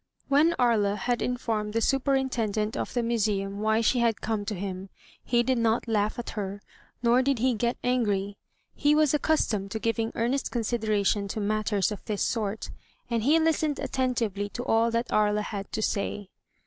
[0.01, 3.99] 2^ THE TREASURE CHEST When Aria had informed the superintendent of the museum why she
[3.99, 4.89] had come to him,
[5.23, 6.59] he did not laugh at her
[7.03, 8.39] nor did he get angry.
[8.73, 12.71] He was accustomed to giving earnest consideration to matters of this sort,
[13.11, 16.31] and he listened attentively to all that Aria had to say.